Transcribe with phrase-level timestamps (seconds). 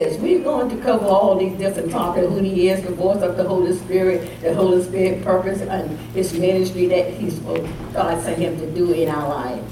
[0.00, 3.36] Yes, we're going to cover all these different topics, who he is, the voice of
[3.36, 8.60] the Holy Spirit, the Holy Spirit purpose and his ministry that he's, God sent him
[8.60, 9.64] to do in our life.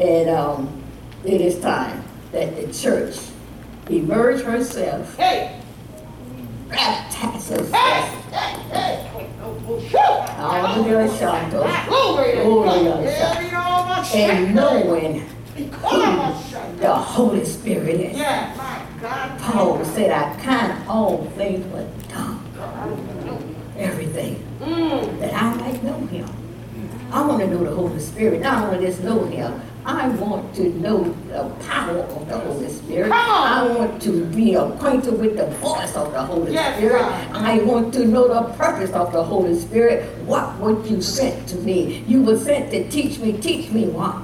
[0.00, 0.80] And um,
[1.24, 3.16] it is time that the church
[3.90, 5.60] emerge herself, Hey,
[6.68, 8.32] baptize hey, herself.
[8.32, 9.10] hey, hey.
[10.36, 11.62] Hallelujah, Shanto.
[11.88, 13.02] Glory to Glory God.
[13.02, 13.84] to Every all
[14.14, 15.26] And knowing
[15.72, 16.78] Come on, my shit.
[16.78, 18.16] the Holy Spirit is.
[18.16, 18.54] Yeah.
[19.00, 22.42] Paul said, I count all things but dung,
[23.78, 24.44] everything.
[25.20, 26.28] That I might know him.
[27.12, 28.42] I want to know the Holy Spirit.
[28.42, 33.12] Not only just know him, I want to know the power of the Holy Spirit.
[33.12, 37.00] I want to be acquainted with the voice of the Holy Yes, Spirit.
[37.00, 37.36] God.
[37.36, 40.04] I want to know the purpose of the Holy Spirit.
[40.26, 42.04] What would you sent to me?
[42.06, 43.32] You were sent to teach me.
[43.38, 44.16] Teach me what?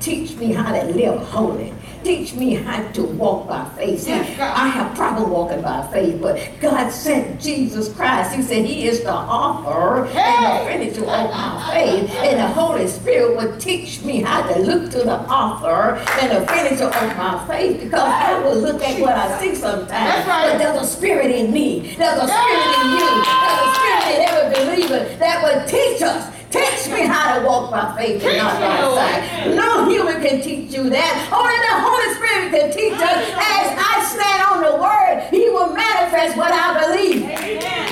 [0.00, 1.74] Teach me how to live holy.
[2.04, 4.06] Teach me how to walk by faith.
[4.06, 8.34] Yes, I have problem walking by faith, but God sent Jesus Christ.
[8.36, 12.10] He said He is the author and the finisher of my faith.
[12.14, 16.46] And the Holy Spirit will teach me how to look to the author and the
[16.46, 19.88] finisher of my faith because I will look at what I see sometimes.
[19.90, 20.52] That's right.
[20.52, 21.96] But there's a spirit in me.
[21.98, 23.08] There's a spirit in you.
[23.42, 26.37] There's a spirit in every believer that will teach us.
[26.50, 29.54] Teach me how to walk by faith and not by sight.
[29.54, 31.28] No human can teach you that.
[31.30, 33.20] Only the Holy Spirit can teach us.
[33.36, 37.22] As I stand on the word, He will manifest what I believe.
[37.24, 37.88] Amen.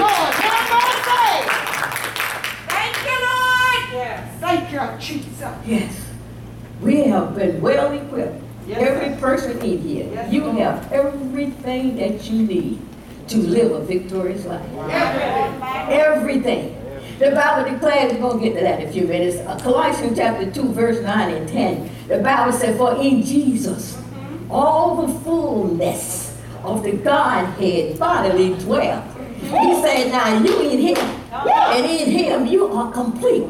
[0.00, 1.48] Lord, have mercy.
[2.66, 3.80] Thank you, Lord.
[3.92, 4.40] Yes.
[4.40, 5.54] Thank you, Jesus.
[5.66, 6.02] Yes.
[6.80, 8.42] We have been well equipped.
[8.66, 9.20] Yes, Every sir.
[9.20, 10.56] person in here, Yes, you Lord.
[10.58, 12.80] have everything that you need
[13.28, 14.62] to live a victorious life.
[14.90, 15.92] Everything.
[15.92, 16.82] Everything.
[17.18, 19.38] The Bible declares, we're going to get to that in a few minutes.
[19.38, 21.90] Uh, Colossians chapter 2, verse 9 and 10.
[22.08, 23.98] The Bible said, For in Jesus,
[24.50, 29.00] all the fullness of the Godhead bodily dwell.
[29.40, 30.96] He said, Now you in Him,
[31.44, 33.46] and in Him you are complete.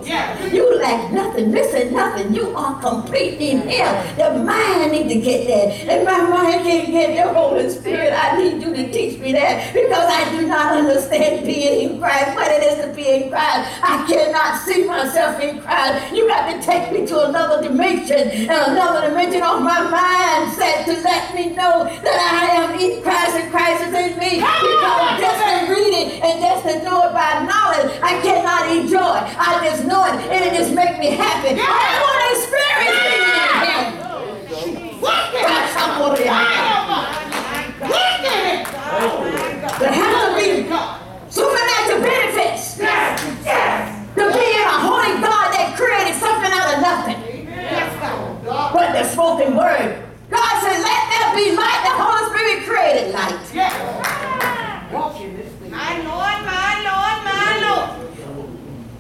[0.52, 2.34] You lack nothing, missing nothing.
[2.34, 4.16] You are complete in Him.
[4.16, 5.92] The mind need to get that.
[5.92, 8.12] And my mind can't get the Holy Spirit.
[8.12, 12.34] I need you to teach me that because I do not understand being in Christ,
[12.34, 13.70] what it is to be in Christ.
[13.82, 16.14] I cannot see myself in Christ.
[16.14, 20.92] You got to take me to another dimension and another dimension of my mindset to
[21.02, 24.40] let me know that I am in Christ and Christ is in me.
[24.40, 29.16] Because just to read it and just to know it by knowledge, I cannot enjoy.
[29.20, 29.24] It.
[29.38, 31.54] I just know it and it just makes me happy.
[31.60, 33.20] I want to experience in
[33.66, 35.00] Him.
[35.00, 37.84] Look at That's somebody I it.
[37.84, 39.78] Look at it.
[39.78, 41.00] There has to Glory to be God.
[41.28, 44.08] supernatural benefits Yes, yes.
[44.16, 47.18] to being a holy God that created something out of nothing.
[47.48, 48.72] Yes, God.
[48.72, 50.00] But the spoken word,
[50.30, 51.80] God said, let there be light.
[51.84, 53.36] The Holy Spirit created light.
[53.52, 54.92] Yes.
[54.92, 55.70] Walk in this thing.
[55.70, 57.90] My Lord, my Lord, my Lord.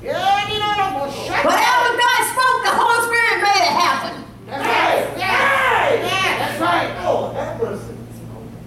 [0.02, 4.24] Yeah, you know, no more shut Whatever God spoke, the Holy Spirit made it happen.
[4.46, 5.18] That's right.
[5.18, 6.04] Yes.
[6.04, 6.38] Yes.
[6.38, 6.90] That's right.
[7.06, 7.96] Oh, that person.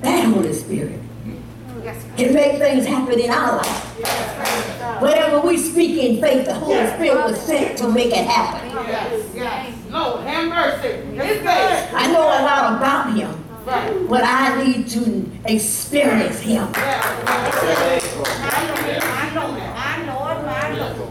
[0.01, 0.99] That Holy Spirit
[1.83, 2.03] Yes.
[2.17, 2.59] can make
[3.17, 5.01] things happen in our life.
[5.01, 8.69] Whatever we speak in faith, the Holy Spirit was sent to make it happen.
[8.87, 9.75] Yes, yes.
[9.89, 11.05] Lord, have mercy.
[11.15, 11.93] His face.
[11.93, 16.67] I know a lot about Him, but I need to experience Him.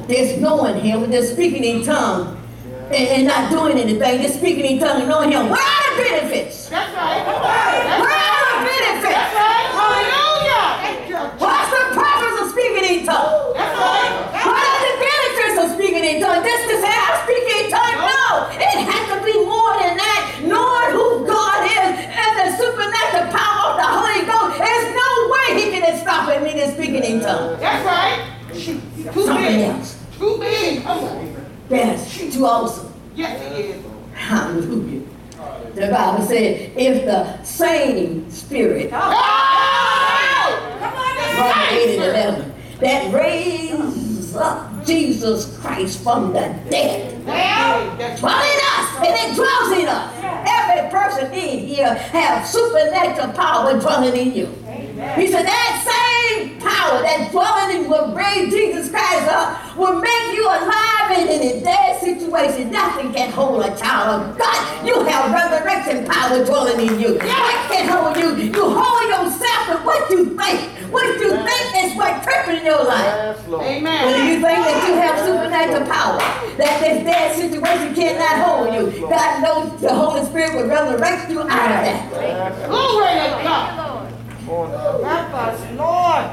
[0.07, 2.37] There's knowing Him, and there's speaking in tongue
[2.89, 4.23] and, and not doing anything.
[4.23, 5.49] Just speaking in tongue and knowing Him.
[5.51, 6.69] Where are the benefits?
[6.69, 7.27] That's right.
[7.27, 8.09] Where That's right.
[8.09, 9.35] are the That's benefits?
[9.37, 9.69] right.
[9.77, 10.65] Hallelujah.
[10.81, 11.21] Thank you.
[11.45, 13.53] What's the purpose of speaking in tongue?
[13.53, 14.13] That's right.
[14.49, 16.41] What are the benefits of speaking in tongues?
[16.49, 18.01] Just to say I speak in tongues?
[18.09, 20.41] No, it has to be more than that.
[20.49, 24.57] Knowing who God is and the supernatural power of the Holy Ghost.
[24.57, 27.61] There's no way He can stop me than speaking in tongues.
[27.61, 28.25] That's right.
[28.49, 28.81] Too
[29.25, 29.69] Something big.
[29.69, 29.97] else.
[30.19, 30.83] Too big.
[30.83, 31.29] Come on.
[32.39, 32.95] Too awesome.
[33.17, 33.85] Yes, he is.
[34.15, 35.03] Hallelujah.
[35.75, 40.77] The Bible said, if the same spirit, Oh!
[40.79, 47.27] Come on, Romans 8 and 11, that raised up Jesus Christ from the dead.
[47.27, 50.15] Well, dwell in us, and it dwells in us.
[50.47, 54.47] Every person in here has supernatural power dwelling in you.
[55.17, 55.98] He said that same
[56.61, 61.29] power that dwelling in you will bring Jesus Christ up, will make you alive and
[61.31, 62.71] in a dead situation.
[62.71, 64.87] Nothing can hold a child of God.
[64.87, 67.15] You have resurrection power dwelling in you.
[67.15, 68.37] What can hold you?
[68.37, 70.71] You hold yourself with what you think.
[70.93, 73.05] What you think is what tripping in your life.
[73.05, 73.65] Yes, Lord.
[73.65, 74.07] Amen.
[74.07, 76.19] Whether you think that you have supernatural power,
[76.57, 79.01] that this bad situation cannot hold you.
[79.09, 82.69] God knows the Holy Spirit will resurrect you out of that.
[82.69, 83.98] Glory to God.
[84.49, 86.25] Help us, Lord.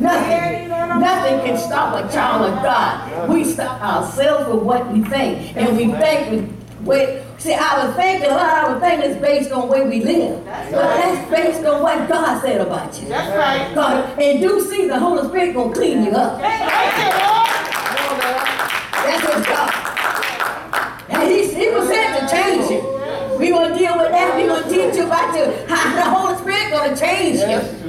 [0.00, 3.28] Nothing, nothing can stop a child of God.
[3.28, 8.30] We stop ourselves with what we think, and we think with Wait, see, our thinking,
[8.30, 10.42] a lot of our thinking is based on where we live.
[10.46, 13.08] But that's based on what God said about you.
[13.08, 13.74] That's right.
[13.74, 16.40] God, in due season, the Holy Spirit gonna clean you up.
[16.40, 17.48] Thank you, Lord.
[19.04, 19.70] That's what God.
[21.10, 22.89] And he, he was sent to change you.
[23.40, 24.36] We gonna deal with that.
[24.36, 27.80] We gonna teach you about you how the Holy Spirit gonna change you.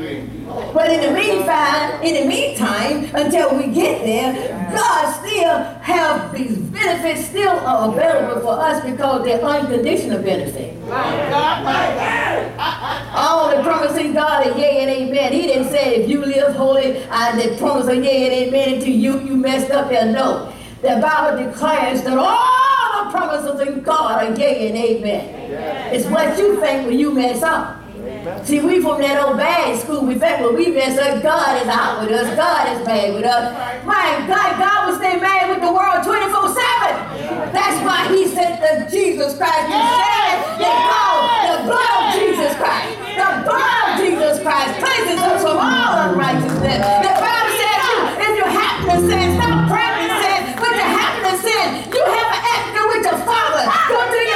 [0.74, 6.57] But in the meantime, in the meantime, until we get there, God still have these
[6.57, 10.77] benefits still are available for us because they're unconditional God.
[13.13, 15.33] All the promising God is yea and amen.
[15.33, 18.94] He didn't say if you live holy, I did promise a yea and amen until
[18.94, 20.06] you you messed up there.
[20.06, 20.53] No.
[20.81, 25.41] The Bible declares that all the promises in God are yea and amen.
[25.92, 27.78] It's what you think when you mess up.
[28.46, 30.06] See, we from that old bad school.
[30.06, 32.32] We think when we mess up, God is out with us.
[32.36, 33.52] God is mad with us.
[33.84, 37.52] My God, God will stay mad with the world 24-7.
[37.52, 39.76] That's why he sent the Jesus Christ to
[40.64, 42.96] the blood, the blood of Jesus Christ.
[43.20, 46.80] The blood of Jesus Christ cleanses us from all unrighteousness.
[47.04, 50.40] The Bible says you, if you happen to sin, stop practicing sin.
[50.56, 53.68] But you happen to sin, you have an actor with your father.
[53.92, 54.31] Go to your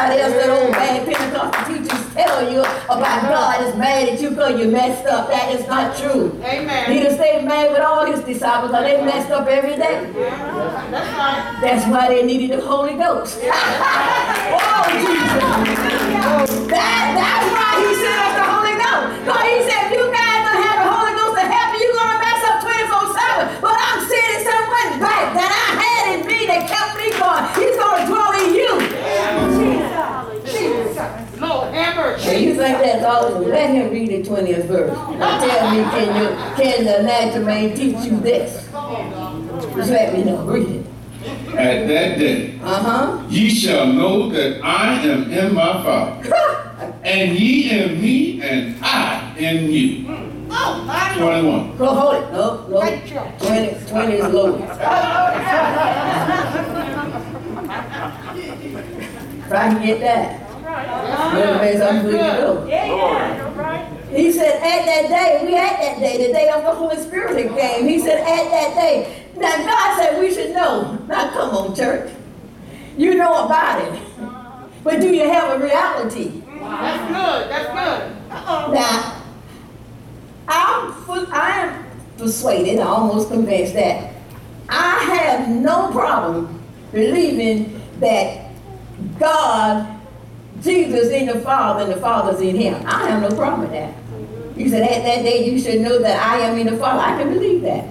[0.00, 4.30] somebody else, that old bad Pentecostal teachers tell you about God is mad at you
[4.30, 5.28] because you messed up.
[5.28, 6.30] That is not true.
[6.40, 7.04] He Amen.
[7.04, 10.10] done stayed mad with all his disciples because they messed up every day.
[10.12, 11.58] That's right.
[11.60, 13.40] That's why they needed the Holy Ghost.
[37.10, 38.66] Can the natural man teach you this?
[39.76, 40.44] Just let me know.
[40.44, 40.86] Read it.
[41.54, 43.22] At that day, Uh-huh.
[43.28, 46.34] ye shall know that I am in my Father,
[47.04, 50.06] and ye in me, and I in you.
[50.52, 51.76] Oh, my Lord.
[51.76, 51.76] 21.
[51.76, 52.32] Go hold it.
[52.32, 52.80] No, no.
[52.80, 53.06] Thank
[53.38, 54.56] 20, 20 is low.
[54.56, 54.70] If
[59.52, 60.40] I can get that.
[61.30, 63.49] Motivates us to go.
[64.10, 67.56] He said, at that day, we at that day, the day of the Holy Spirit
[67.56, 67.88] came.
[67.88, 69.26] He said, at that day.
[69.36, 70.98] Now, God said we should know.
[71.06, 72.12] Now, come on, church.
[72.96, 74.00] You know about it.
[74.82, 76.42] But do you have a reality?
[76.60, 77.50] That's good.
[77.50, 78.74] That's good.
[78.74, 79.22] Now,
[80.48, 81.86] I'm, I am
[82.18, 84.14] persuaded, I almost convinced that
[84.68, 86.60] I have no problem
[86.92, 88.50] believing that
[89.18, 89.99] God,
[90.62, 92.82] Jesus in the Father and the Father's in him.
[92.86, 93.94] I have no problem with that.
[94.56, 97.00] You said at that day you should know that I am in the Father.
[97.00, 97.86] I can believe that.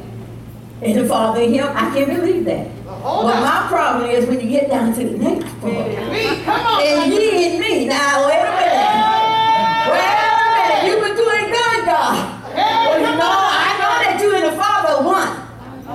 [0.81, 2.67] And the Father in him, I can believe that.
[2.85, 5.73] But my problem is when you get down to the next part.
[5.73, 7.85] And ye in me.
[7.85, 9.29] Now, wait a minute.
[9.89, 10.81] Wait a minute.
[10.85, 12.43] You've been doing good, God.
[12.53, 15.31] Well, you know, I know that you and the Father are one.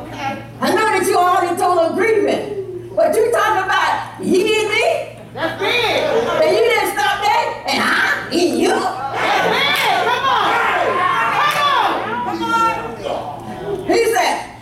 [0.07, 0.43] Okay.
[0.61, 2.97] I know that you all in total agreement.
[2.97, 5.03] But you talking about ye and me?
[5.35, 5.75] That's big.
[5.75, 7.67] And you didn't stop that?
[7.67, 8.71] And I'm in you?
[8.71, 10.07] That's big.
[10.07, 10.47] Come on.
[12.23, 12.71] Come on.
[13.03, 13.19] Come
[13.67, 13.87] on.
[13.91, 14.55] He said,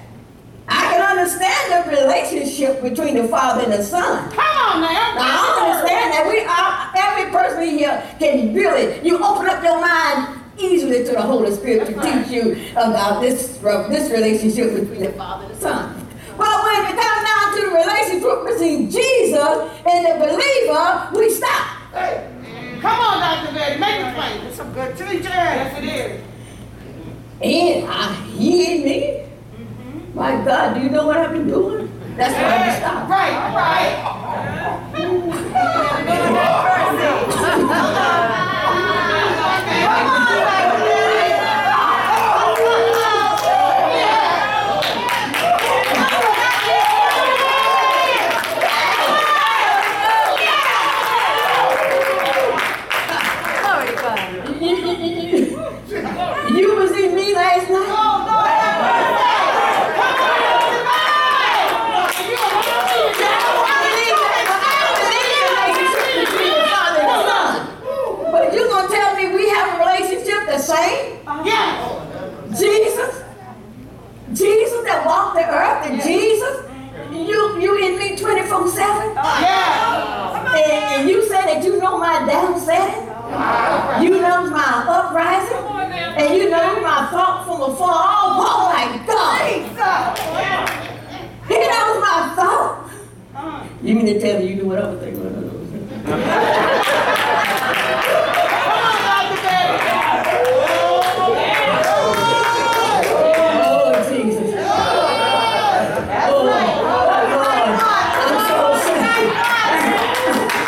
[0.69, 4.31] I can understand the relationship between the Father and the Son.
[4.31, 5.13] Come on now.
[5.13, 9.79] Now, I understand that we are, every person here can really, you open up your
[9.79, 15.13] mind easily to the Holy Spirit to teach you about this, this relationship between the
[15.13, 16.09] Father and the Son.
[16.39, 21.67] But when it comes down to the relationship between Jesus and the believer, we stop.
[21.93, 22.29] Hey,
[22.81, 23.55] Come on, Dr.
[23.55, 23.79] Betty.
[23.81, 24.47] Make it plain.
[24.47, 25.29] It's a good teacher.
[25.29, 26.21] Yes, it is.
[27.41, 28.99] And I, he and me,
[29.57, 30.17] mm-hmm.
[30.19, 31.89] My God, do you know what I've been doing?
[32.17, 33.09] That's why I stopped.
[33.11, 34.19] Right, right.
[54.61, 59.03] You, you, you, you- you was in me last night?
[68.33, 71.19] But you gonna tell me we have a relationship the same?
[71.45, 72.59] Yes.
[72.59, 73.23] Jesus?
[74.33, 76.65] Jesus that walked the earth and Jesus?
[77.13, 79.15] You you in me 24 7?
[79.15, 80.55] Yes.
[80.55, 83.07] And, and you say that you know my down setting?
[84.03, 85.67] You know my uprising?
[86.17, 87.91] And you know my thought from afar?
[87.91, 90.19] Oh, oh my God!
[91.49, 92.91] He knows my thought.
[93.83, 95.23] You mean to tell me you knew what I was thinking?
[95.23, 96.23] Come
[98.83, 99.39] on, Dr.
[99.43, 100.93] Betty.
[102.65, 104.51] Oh, Jesus.
[106.29, 106.69] Oh, Lord.
[108.23, 109.27] I'm so sorry.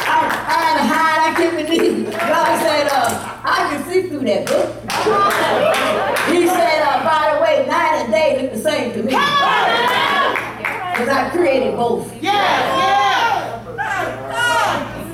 [0.07, 0.19] I,
[0.49, 1.21] I had to hide.
[1.21, 1.97] I couldn't believe.
[2.13, 4.69] God said, uh, I can see through that book.
[6.33, 9.11] He said, uh, by the way, night and day look the same to me.
[9.13, 12.07] Because I created both.
[12.23, 12.33] Yes,
[12.79, 13.61] yes.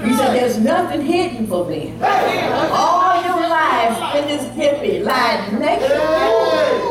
[0.05, 1.89] He said, there's nothing hidden for me.
[2.03, 5.91] All your life in this hippie lied naked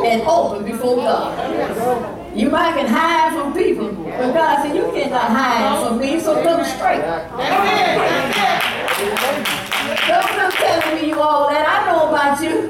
[0.05, 2.37] and open before God.
[2.37, 6.43] You might can hide from people, but God said, you cannot hide from me, so
[6.43, 7.01] come straight.
[10.07, 11.65] Don't come telling me you all that.
[11.67, 12.69] I know about you.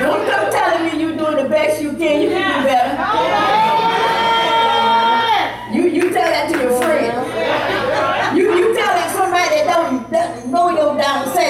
[0.00, 2.22] Don't come telling me you're doing the best you can.
[2.22, 2.96] You can do better.
[5.76, 8.36] You, you tell that to your friend.
[8.38, 10.66] You, you tell that somebody that don't, that know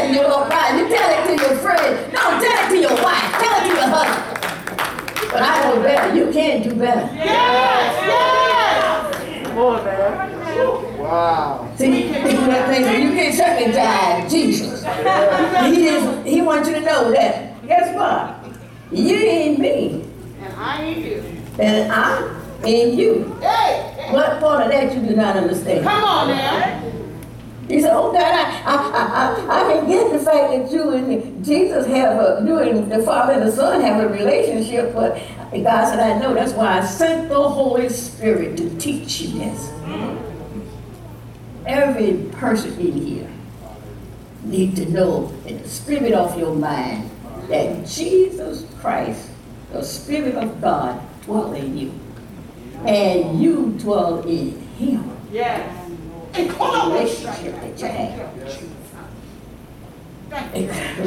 [0.04, 0.78] your down set and.
[0.78, 2.12] You tell it to your friend.
[2.12, 3.30] No, tell it to your wife.
[3.40, 5.30] Tell it to your husband.
[5.32, 6.14] But I know better.
[6.16, 7.08] You can do better.
[7.14, 9.56] Yes, yes.
[10.98, 11.68] Wow.
[11.76, 13.72] See, people that think you can't second
[14.30, 14.84] Jesus.
[15.66, 17.66] He is, he wants you to know that.
[17.66, 18.36] Guess what?
[18.92, 20.04] You ain't me,
[20.40, 21.24] And I ain't you.
[21.58, 23.36] and I ain't you.
[23.40, 25.82] Hey, What part of that you do not understand?
[25.84, 26.75] come on now.
[27.68, 30.90] He said, "Oh God, I, I, I, I, I can get the fact that you
[30.90, 35.20] and Jesus have a, you and the Father and the Son have a relationship, but
[35.50, 36.34] God said, I know.
[36.34, 39.72] That's why I sent the Holy Spirit to teach you this.
[41.66, 43.30] Every person in here
[44.44, 47.10] need to know in the spirit of your mind
[47.48, 49.30] that Jesus Christ,
[49.72, 51.92] the Spirit of God, dwell in you,
[52.84, 55.85] and you dwell in Him." Yes.
[56.44, 58.32] Relationship that you have.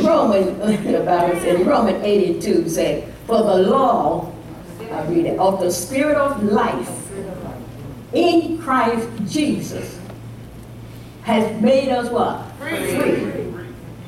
[0.04, 0.60] Roman,
[0.92, 4.32] the Bible said, Roman 8 and 2 said, For the law,
[4.92, 6.90] I read it, of the spirit of life
[8.14, 10.00] in Christ Jesus
[11.24, 12.52] has made us what?
[12.58, 13.40] Free.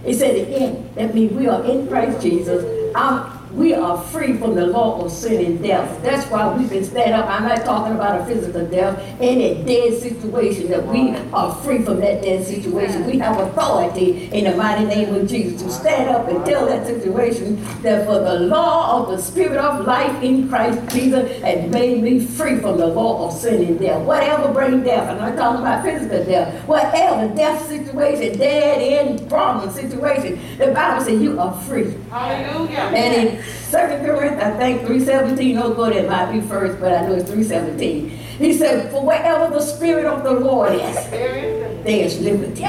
[0.04, 2.96] It said in, that means we are in Christ Jesus.
[2.96, 6.02] Um, we are free from the law of sin and death.
[6.04, 7.30] That's why we can stand up.
[7.30, 12.00] I'm not talking about a physical death, any dead situation, that we are free from
[12.00, 13.06] that dead situation.
[13.06, 16.86] We have authority in the mighty name of Jesus to stand up and tell that
[16.88, 22.02] situation that for the law of the spirit of life in Christ Jesus has made
[22.02, 24.06] me free from the law of sin and death.
[24.06, 29.72] Whatever brings death, I'm not talking about physical death, whatever death situation, dead end problem
[29.72, 31.94] situation, the Bible says you are free.
[32.10, 32.78] Hallelujah.
[32.78, 36.94] And in Second Corinthians, I think three seventeen, no good, it might be first, but
[36.94, 38.10] I know it's three seventeen.
[38.10, 42.66] He said, For wherever the Spirit of the Lord is, there is liberty.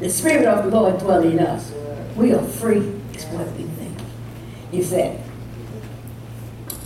[0.00, 1.72] The Spirit of the Lord dwells in us.
[2.16, 2.78] We are free,
[3.14, 3.98] is what we think.
[4.70, 5.22] He said,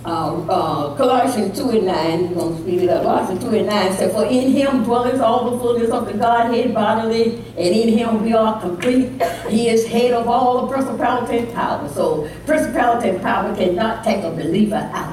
[0.05, 3.03] uh, uh, Colossians 2 and 9, we're going to speed it up.
[3.03, 6.75] Colossians 2 and 9 said, For in him dwelleth all the fullness of the Godhead
[6.75, 9.23] bodily, and in him we are complete.
[9.49, 11.89] He is head of all the principality and power.
[11.89, 15.12] So principality and power cannot take a believer out.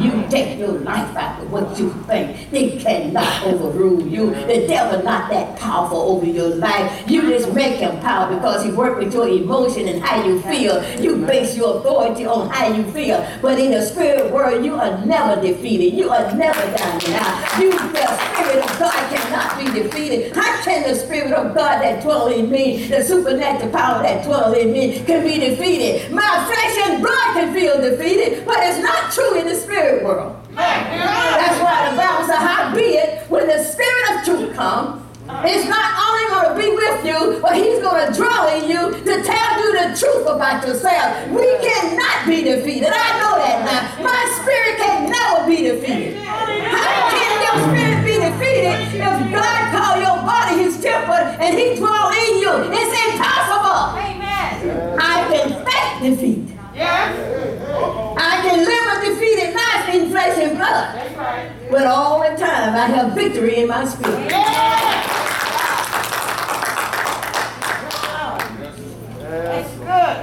[0.00, 2.50] You take your life of what you think.
[2.50, 4.30] They cannot overrule you.
[4.30, 7.10] The devil not that powerful over your life.
[7.10, 10.82] You just make him power because he works with your emotion and how you feel.
[11.00, 13.26] You base your authority on how you feel.
[13.42, 15.96] But in the spirit world, you are never defeated.
[15.96, 17.60] You are never down and out.
[17.60, 20.34] You, the spirit of God cannot be defeated.
[20.34, 24.52] How can the spirit of God that dwell in me, the supernatural power that dwell
[24.54, 26.12] in me, can be defeated?
[26.12, 30.36] My flesh and blood can feel defeated, but it's not true in the spirit world.
[30.54, 35.02] That's why the Bible says, how be it, when the Spirit of truth comes,
[35.44, 38.92] it's not only going to be with you, but He's going to draw in you
[38.92, 41.28] to tell you the truth about yourself.
[41.30, 42.92] We cannot be defeated.
[42.92, 44.04] I know that now.
[44.04, 46.20] My spirit can never be defeated.
[46.20, 51.76] How can your spirit be defeated if God called your body His temple and He
[51.76, 52.52] dwell in you?
[52.72, 53.96] It's impossible.
[53.96, 54.98] Amen.
[55.00, 56.53] I can fake defeat.
[56.84, 58.16] Yes.
[58.18, 60.94] I can live a defeated life in flesh and blood.
[60.94, 61.70] That's right.
[61.70, 64.30] But all the time I have victory in my spirit.
[64.30, 65.00] Yes.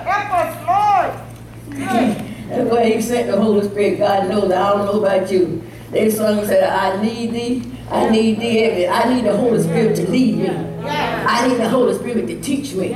[0.06, 1.12] That's Lord.
[2.70, 4.00] Why he sent the Holy Spirit.
[4.00, 4.52] God knows.
[4.52, 5.64] I don't know about you.
[5.90, 7.72] They song said, I need thee.
[7.90, 8.88] I need thee every.
[8.88, 10.50] I need the Holy Spirit to lead me.
[10.50, 12.94] I need the Holy Spirit to teach me.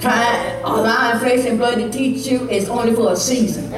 [0.00, 3.70] Trying allowing flesh and blood to teach you is only for a season.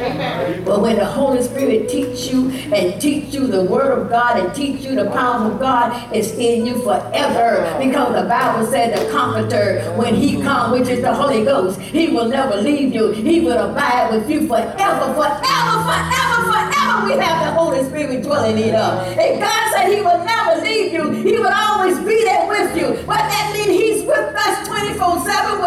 [0.64, 4.55] But when the Holy Spirit teach you and teach you the Word of God and
[4.55, 7.76] teach you the power of God, it's in you forever.
[7.79, 12.09] Because the Bible said the Comforter, when He comes, which is the Holy Ghost, He
[12.09, 13.11] will never leave you.
[13.12, 17.07] He will abide with you forever, forever, forever, forever.
[17.07, 19.19] We have the Holy Spirit dwelling in us.
[19.19, 21.11] And God said He will never leave you.
[21.11, 23.02] He will always be there with you.
[23.07, 25.61] But that means He's with us 24-7,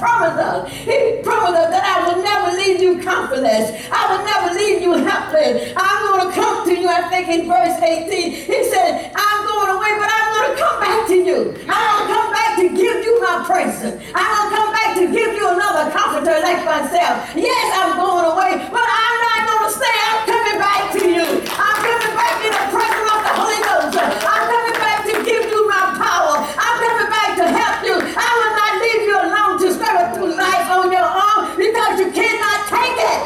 [0.00, 0.72] promised us.
[0.72, 3.68] He promised us that I will never leave you comfortless.
[3.92, 5.76] I will never leave you helpless.
[5.76, 8.08] I'm going to come to you, I think in verse 18.
[8.32, 11.38] He said, I'm going away, but I'm going to come back to you.
[11.68, 14.00] I'm going to come back to give you my presence.
[14.16, 17.36] I'm going to come back to give you another comforter like myself.
[17.36, 19.96] Yes, I'm going away, but I'm not going to stay.
[20.08, 21.26] I'm coming back to you.
[21.44, 24.00] I'm coming back in the presence of the Holy Ghost.
[24.00, 26.40] I'm coming back to give you my power.
[26.40, 27.96] I'm coming back to help you.
[28.00, 32.08] I will not leave you alone to struggle through life on your own because you
[32.12, 33.20] cannot take it.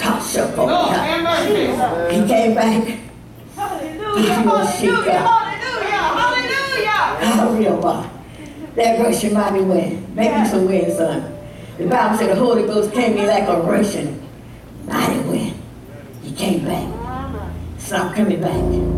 [0.00, 0.98] Tasha Lord, Boya.
[0.98, 2.14] have mercy.
[2.14, 2.55] He came back.
[2.66, 2.96] Hallelujah.
[3.54, 5.12] Hallelujah.
[5.12, 5.96] Hallelujah.
[6.18, 6.90] Hallelujah.
[7.24, 8.10] Hallelujah.
[8.74, 10.14] That Russian mighty wind.
[10.16, 11.32] Make me some wind, son.
[11.78, 14.22] The Bible said the Holy Ghost came in like a Russian
[14.86, 15.62] mighty wind.
[16.22, 16.86] He came back.
[17.78, 18.95] So I'm coming back.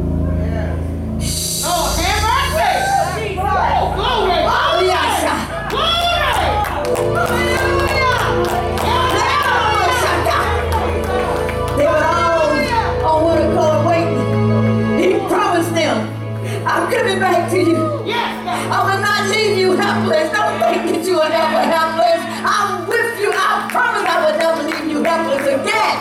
[17.19, 18.03] Back to you.
[18.07, 18.47] Yes.
[18.71, 20.31] I will not leave you helpless.
[20.31, 22.23] Don't think that you are ever helpless.
[22.47, 23.33] I'm with you.
[23.35, 25.99] I promise I will never leave you helpless again.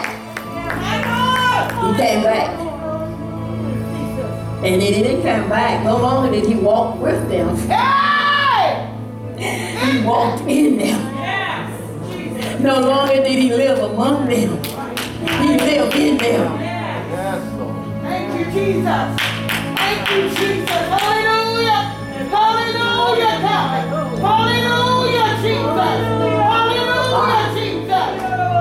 [1.81, 2.49] He came back.
[4.63, 5.83] And he didn't come back.
[5.83, 7.55] No longer did he walk with them.
[9.37, 11.01] He walked in them.
[12.61, 14.63] No longer did he live among them.
[15.41, 16.57] He lived in them.
[18.03, 19.26] Thank you, Jesus.
[19.87, 20.67] Thank you, Jesus.
[20.67, 21.81] Hallelujah.
[22.27, 23.87] Hallelujah, God.
[24.19, 25.99] Hallelujah, Jesus.
[26.51, 28.11] Hallelujah, Jesus.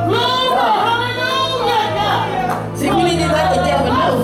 [0.06, 0.70] Glory.
[0.86, 2.78] Hallelujah, God.
[2.78, 4.14] See, we need to let the devil know.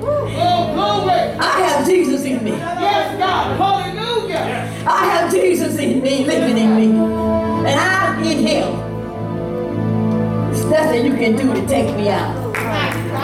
[0.00, 1.20] Oh, glory.
[1.36, 2.52] I have Jesus in me.
[2.52, 3.60] Yes, God.
[3.60, 4.86] Hallelujah.
[4.88, 6.88] I have Jesus in me, living in me.
[7.68, 8.68] And I'm in him.
[10.52, 12.34] There's nothing you can do to take me out.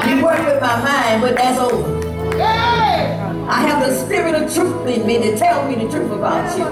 [0.06, 1.91] You work with my mind, but that's over.
[3.52, 6.64] I have the spirit of truth in me to tell me the truth about you.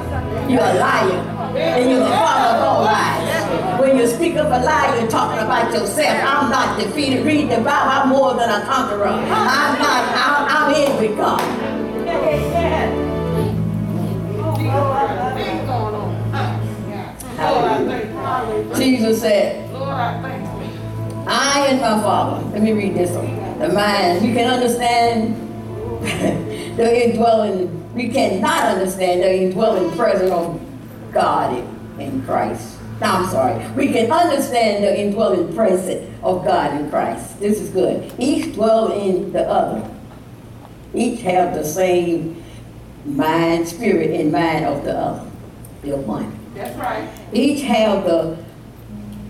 [0.51, 1.21] You're a liar.
[1.55, 3.81] And you're the father of all lies.
[3.81, 6.25] When you speak of a lie, you're talking about yourself.
[6.25, 7.27] I'm not defeated.
[7.27, 7.71] Read the Bible.
[7.71, 9.09] I'm more than a conqueror.
[9.09, 11.41] I'm not, I'm, I'm in with God.
[18.77, 21.27] Jesus said, Lord, I thank you.
[21.29, 22.47] I and my Father.
[22.53, 23.59] Let me read this one.
[23.59, 24.27] The mind.
[24.27, 25.37] You can understand
[26.77, 27.95] the indwelling.
[27.95, 30.61] We cannot understand the indwelling presence of
[31.13, 31.57] God
[31.99, 32.79] in, Christ.
[33.01, 33.67] No, I'm sorry.
[33.73, 37.41] We can understand the indwelling presence of God in Christ.
[37.41, 38.13] This is good.
[38.19, 39.89] Each dwell in the other.
[40.95, 42.43] Each have the same
[43.05, 45.31] mind, spirit, and mind of the other.
[45.83, 46.39] They're one.
[46.55, 47.09] That's right.
[47.33, 48.37] Each have the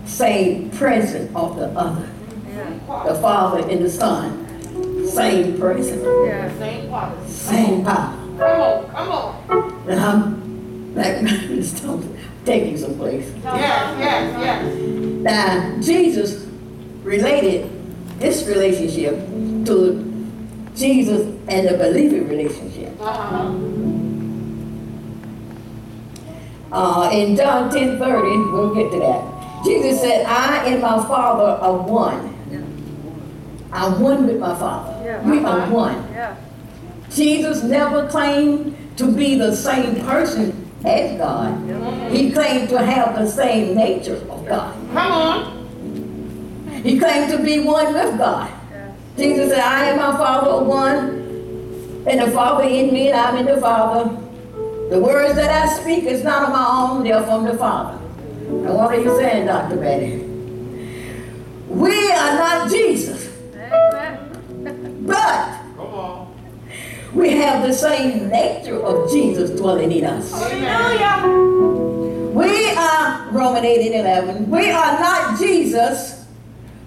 [0.05, 2.09] same presence of the other.
[2.47, 3.03] Yeah.
[3.05, 7.30] The Father and the Son, same presence, Yeah, Same quality.
[7.41, 8.17] Same power.
[8.37, 9.89] Come on, come on.
[9.89, 13.31] And I'm like Miss Thompson, taking some place.
[13.43, 14.75] Yes, yes, yes.
[15.23, 16.47] Now, Jesus
[17.03, 17.69] related
[18.19, 19.15] this relationship
[19.65, 20.07] to
[20.75, 22.93] Jesus and the believing relationship.
[23.01, 23.53] Uh-huh.
[26.71, 29.63] Uh, in John 10 30, we'll get to that.
[29.65, 32.31] Jesus said, I and my Father are one.
[33.73, 35.05] I'm one with my Father.
[35.05, 35.29] Yeah.
[35.29, 36.10] We are one.
[37.13, 42.11] Jesus never claimed to be the same person as God.
[42.11, 44.73] He claimed to have the same nature of God.
[44.93, 46.81] Come on.
[46.83, 48.51] He claimed to be one with God.
[49.17, 51.09] Jesus said, I and my Father are one,
[52.07, 54.09] and the Father in me, and I'm in the Father.
[54.89, 57.99] The words that I speak is not of my own, they're from the Father.
[58.49, 59.77] Now, what are you saying, Dr.
[59.77, 60.23] Betty?
[61.67, 63.27] We are not Jesus,
[65.05, 65.60] but.
[67.13, 70.31] We have the same nature of Jesus dwelling in us.
[70.31, 71.51] Hallelujah.
[72.31, 76.25] We are, Roman 8 and 11, we are not Jesus,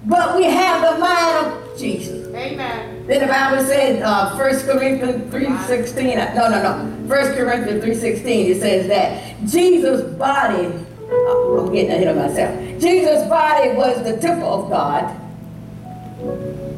[0.07, 2.35] but we have the mind of Jesus.
[2.35, 3.07] Amen.
[3.07, 8.61] Then the Bible said, uh, 1 Corinthians 3.16, no, no, no, 1 Corinthians 3.16, it
[8.61, 12.81] says that Jesus' body, I'm getting ahead of myself.
[12.81, 15.21] Jesus' body was the temple of God,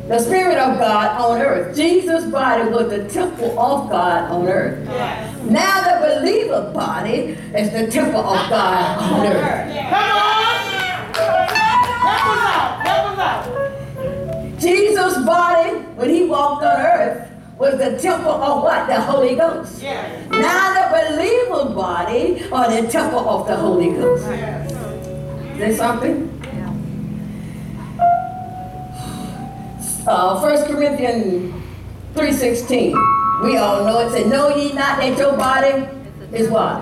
[0.08, 1.74] the Spirit of God on earth.
[1.74, 4.86] Jesus' body was the temple of God on earth.
[4.88, 5.42] Yes.
[5.50, 9.74] Now the believer body is the temple of God on earth.
[9.90, 10.46] Come on.
[12.06, 12.86] Help us out.
[12.86, 14.60] Help us out.
[14.60, 18.86] Jesus' body, when he walked on earth, was the temple of what?
[18.86, 19.82] The Holy Ghost.
[19.82, 20.30] Yes.
[20.30, 24.24] Now the believer body are the temple of the Holy Ghost.
[24.24, 24.70] Yes.
[25.52, 26.35] Is there something?
[30.06, 31.52] Uh, 1 Corinthians
[32.14, 33.42] 3.16.
[33.42, 35.84] We all know it said, Know ye not that your body
[36.32, 36.80] is what?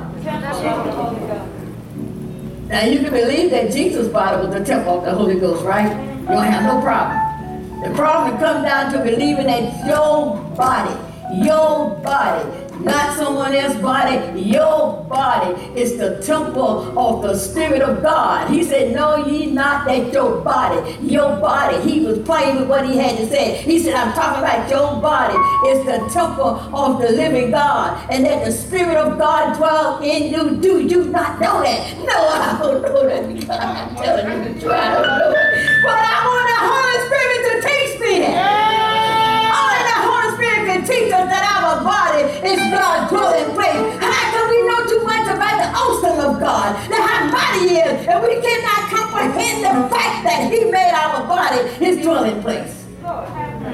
[2.69, 5.91] Now you can believe that Jesus' body was the temple of the Holy Ghost, right?
[6.21, 7.83] You don't have no problem.
[7.83, 10.95] The problem comes down to believing that your body,
[11.43, 18.03] your body, not someone else's body, your body is the temple of the Spirit of
[18.03, 18.51] God.
[18.51, 22.89] He said, Know ye not that your body, your body, he was playing with what
[22.89, 23.63] he had to say.
[23.63, 25.35] He said, I'm talking about your body
[25.69, 30.33] is the temple of the living God, and that the Spirit of God dwells in
[30.33, 30.57] you.
[30.61, 31.99] Do you not know that?
[31.99, 34.73] No, I don't know that because I'm telling you the truth.
[34.73, 35.83] I don't know it.
[35.83, 38.74] But I want the Holy Spirit to teach me that.
[40.85, 43.89] Teach us that our body is God's dwelling place.
[44.05, 48.05] How can we know too much about the awesome of God, that mighty He is,
[48.05, 52.85] and we cannot comprehend the fact that He made our body His dwelling place?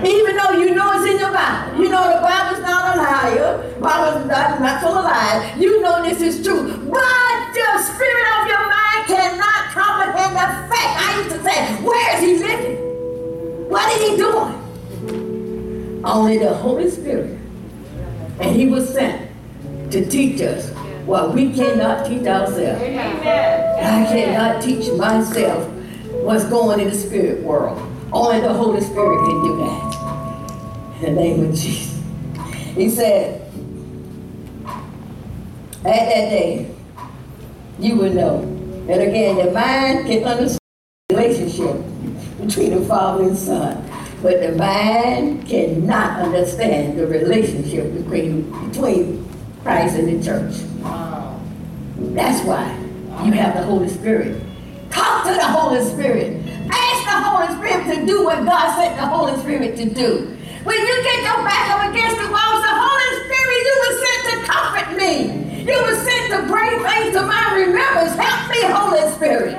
[0.07, 1.83] Even though you know it's in your Bible.
[1.83, 3.75] You know the Bible's not a liar.
[3.83, 5.59] Bible's not, not full of lies.
[5.59, 6.79] You know this is true.
[6.87, 10.95] But the spirit of your mind cannot comprehend the fact.
[10.95, 13.69] I used to say, where is he living?
[13.69, 14.60] What is he doing?
[16.05, 17.39] Only the Holy Spirit.
[18.41, 19.31] And he was sent
[19.93, 20.71] to teach us
[21.05, 22.83] what we cannot teach ourselves.
[22.83, 25.69] I cannot teach myself
[26.13, 27.79] what's going in the spirit world.
[28.13, 31.03] Only the Holy Spirit can do that.
[31.03, 32.01] In the name of Jesus.
[32.75, 33.41] He said,
[35.85, 36.75] at that day,
[37.79, 38.43] you will know.
[38.89, 40.59] And again, the mind can understand
[41.09, 41.77] the relationship
[42.41, 43.87] between the Father and Son.
[44.23, 49.27] But the mind cannot understand the relationship between, between
[49.63, 50.61] Christ and the church.
[52.15, 52.69] That's why
[53.25, 54.43] you have the Holy Spirit.
[54.91, 56.37] Talk to the Holy Spirit.
[56.71, 60.37] Ask the Holy Spirit to do what God sent the Holy Spirit to do.
[60.65, 64.21] When you get your back up against the walls, the Holy Spirit, you were sent
[64.29, 65.65] to comfort me.
[65.65, 68.13] You were sent to bring things to my remembrance.
[68.21, 69.57] Help me, Holy Spirit.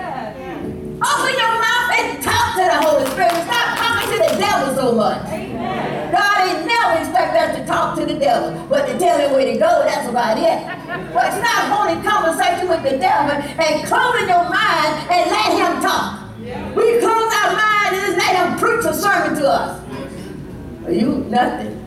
[1.02, 3.61] Open your mouth and talk to the Holy Spirit.
[4.22, 5.24] The devil so much.
[5.26, 9.52] God ain't never expect us to talk to the devil, but to tell him where
[9.52, 10.62] to go, that's about it.
[11.12, 16.22] But stop holding conversation with the devil and closing your mind and let him talk.
[16.76, 19.82] We close our mind and just let him preach a sermon to us.
[20.88, 21.84] You nothing.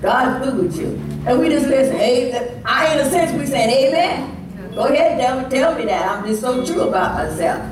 [0.00, 0.86] God through with you.
[1.26, 1.96] And we just listen.
[1.96, 2.62] Amen.
[2.64, 4.72] I in a sense we saying amen.
[4.74, 6.08] Go ahead, devil, tell me that.
[6.08, 7.62] I'm just so true about myself.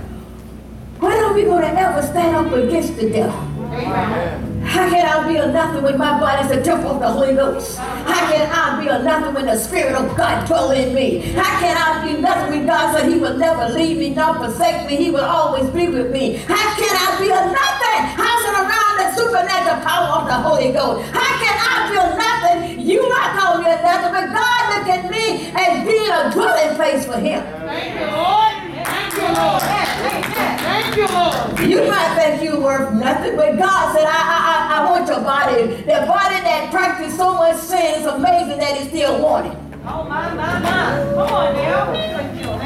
[0.99, 3.56] When are we going to ever stand up against the devil?
[3.77, 7.77] How can I be a nothing when my body's a temple of the Holy Ghost?
[7.79, 11.21] How can I be a nothing when the Spirit of God dwells in me?
[11.37, 14.87] How can I be nothing when God said He will never leave me nor forsake
[14.87, 14.97] me?
[14.97, 16.37] He will always be with me.
[16.49, 18.01] How can I be a nothing?
[18.17, 21.05] Housing around the supernatural power of the Holy Ghost.
[21.13, 22.81] How can I be a nothing?
[22.81, 26.77] You might call me a nothing, but God look at me as being a dwelling
[26.77, 27.45] place for Him.
[27.69, 28.46] Thank you, Lord.
[28.87, 29.63] Thank you, Lord.
[29.63, 31.61] Thank you, Lord.
[31.71, 35.21] You might think you're worth nothing, but God said, I, I, I, I want your
[35.21, 35.83] body.
[35.85, 39.66] That body that practiced so much sin is amazing that it's still wanted.
[39.89, 41.13] Oh, my, my, my.
[41.15, 42.17] Come on, now.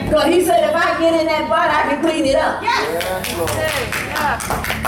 [0.05, 2.63] Because he said if I get in that body, I can clean it up.
[2.63, 3.29] Yes.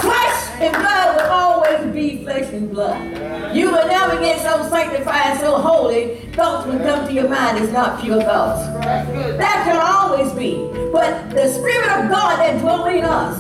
[0.01, 3.55] Flesh and blood will always be flesh and blood.
[3.55, 7.71] You will never get so sanctified, so holy, thoughts will come to your mind is
[7.71, 8.67] not pure thoughts.
[8.83, 10.57] That can always be.
[10.91, 13.39] But the Spirit of God that dwells in us,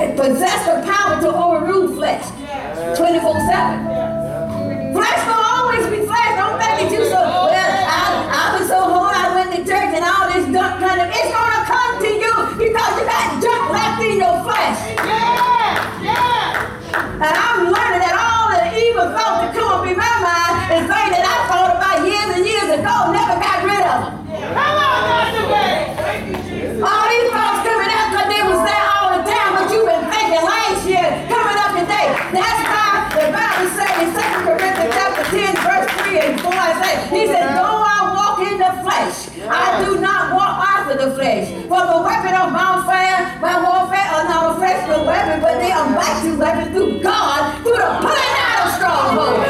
[0.00, 2.24] it possesses the power to overrule flesh
[2.96, 4.03] 24 7.
[19.04, 22.08] The evil thoughts that come up in my mind is things that I thought about
[22.08, 24.24] years and years ago, never got rid of them.
[26.80, 30.04] All these thoughts coming out because they was there all the time, but you've been
[30.08, 32.08] thinking last year, coming up today.
[32.32, 36.72] That's why the Bible says in 2 Corinthians chapter 10, verse 3 and 4, I
[36.80, 41.12] say, he said, though I walk in the flesh, I do not walk after the
[41.14, 41.52] flesh.
[41.68, 45.72] For the weapon of my warfare, my warfare are not a fleshly weapon, but they
[45.72, 47.63] are mighty weapons through God,
[49.18, 49.43] of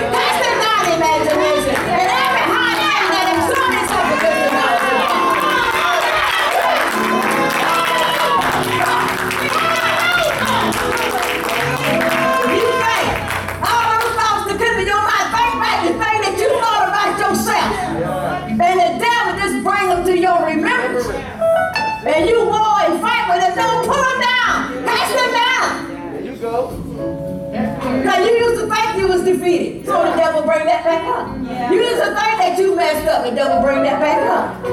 [29.37, 29.87] defeated.
[29.87, 31.73] So the devil bring that back up.
[31.73, 33.25] You used to think that you messed up.
[33.25, 34.65] The devil bring that back up.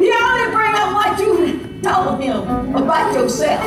[0.00, 3.62] He only bring up what you told him about yourself.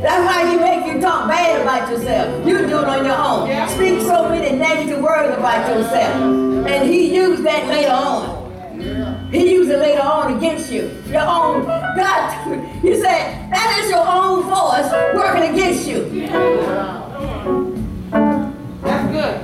[0.00, 2.46] That's why he make you talk bad about yourself.
[2.46, 3.68] You do it on your own.
[3.68, 6.66] Speak so many negative words about yourself.
[6.66, 8.40] And he used that later on.
[9.30, 10.90] He used it later on against you.
[11.06, 11.64] Your own
[11.96, 12.80] God.
[12.82, 16.28] He said, that is your own voice working against you.
[18.82, 19.34] That's good.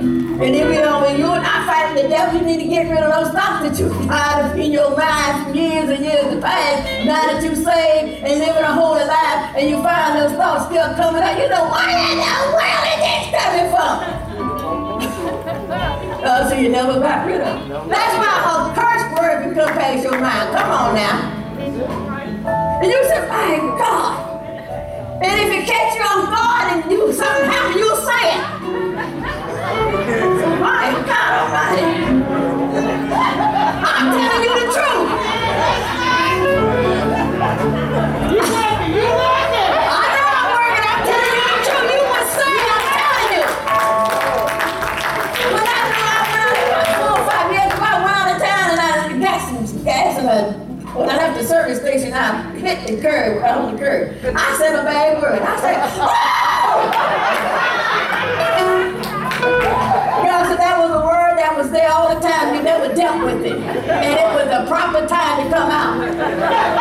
[0.41, 2.99] And if you know, when you're not fighting the devil, you need to get rid
[2.99, 6.35] of those thoughts that you tired of in your mind from years and years in
[6.35, 7.05] the past.
[7.05, 10.93] Now that you're saved and living a holy life, and you find those thoughts still
[10.95, 13.93] coming out, you know, where in the world is this coming from?
[16.17, 17.87] Uh, so you never got rid of them.
[17.87, 20.57] That's why a curse word can come past your mind.
[20.57, 21.36] Come on now.
[22.79, 24.37] And you say, my God.
[25.23, 28.41] And if it catch you off guard and you happen, you'll say it.
[30.61, 31.89] My God Almighty.
[33.81, 35.09] I'm telling you the truth.
[38.29, 38.45] You
[38.93, 39.09] you?
[39.89, 40.85] I know I'm working.
[40.85, 41.89] I'm telling you the truth.
[41.97, 42.69] You say it.
[42.77, 43.45] I'm telling you.
[45.49, 48.79] When I know I four or five years ago, I went out of town and
[48.79, 53.43] I gas and gas and when I left the service station, I hit the curb,
[53.43, 54.17] on the curb.
[54.35, 55.41] I said a bad word.
[55.41, 57.07] I said, oh!
[60.23, 62.55] God said that was a word that was there all the time.
[62.55, 63.55] You never dealt with it.
[63.55, 66.76] And it was the proper time to come out.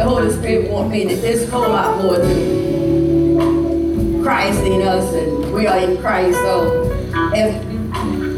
[0.00, 1.14] The Holy Spirit want me to.
[1.14, 2.16] A whole lot more
[4.22, 6.38] Christ in us, and we are in Christ.
[6.38, 6.90] So,
[7.34, 7.54] if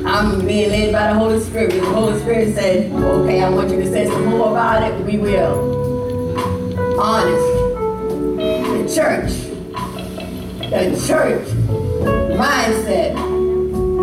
[0.05, 3.77] I'm being led by the Holy Spirit, the Holy Spirit said, "Okay, I want you
[3.77, 5.55] to say some more about it." We will.
[6.99, 7.49] Honest.
[8.37, 9.33] The church.
[10.69, 11.47] The church
[12.43, 13.15] mindset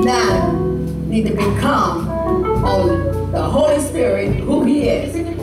[0.05, 0.53] now
[1.07, 2.07] need to become
[2.63, 5.38] on the Holy Spirit who He is.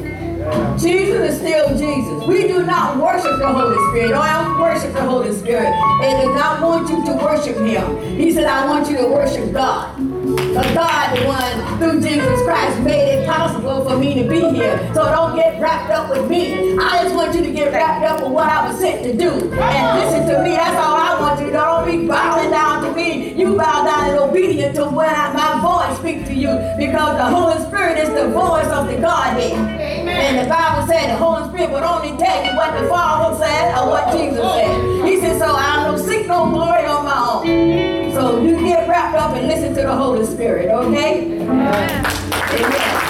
[0.79, 2.27] Jesus is still Jesus.
[2.27, 4.11] We do not worship the Holy Spirit.
[4.11, 5.73] No, I don't worship the Holy Spirit.
[6.03, 8.17] And does not want you to worship Him.
[8.19, 9.97] He said, I want you to worship God.
[9.97, 14.79] The God, the one through Jesus Christ, made it possible for me to be here.
[14.95, 16.77] So don't get wrapped up with me.
[16.79, 19.31] I just want you to get wrapped up with what I was sent to do.
[19.31, 20.51] And listen to me.
[20.57, 21.59] That's all I want you to do.
[21.59, 23.35] Don't be bowing down to me.
[23.35, 26.49] You bow down and obedient to when I, my voice speaks to you.
[26.79, 29.96] Because the Holy Spirit is the voice of the Godhead.
[30.17, 33.79] And the Bible said the Holy Spirit would only tell you what the Father said
[33.79, 35.07] or what Jesus said.
[35.07, 38.13] He said, so I don't seek no glory on my own.
[38.13, 41.41] So you get wrapped up and listen to the Holy Spirit, okay?
[41.41, 43.06] Amen.